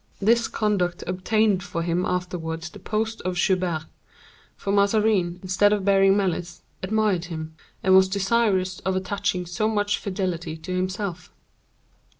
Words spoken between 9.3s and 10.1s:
so much